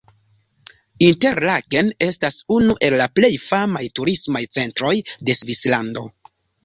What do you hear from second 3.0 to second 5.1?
la plej famaj turismaj centroj